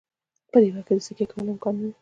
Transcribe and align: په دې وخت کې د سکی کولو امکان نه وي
په 0.51 0.57
دې 0.61 0.69
وخت 0.73 0.85
کې 0.87 0.93
د 0.97 0.99
سکی 1.07 1.25
کولو 1.31 1.49
امکان 1.53 1.73
نه 1.79 1.83
وي 1.87 1.89